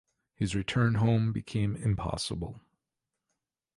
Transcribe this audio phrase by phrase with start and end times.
[0.33, 2.59] His return home became impossible.